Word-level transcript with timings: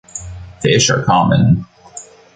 Fish 0.63 0.89
are 0.89 1.03
common. 1.03 1.67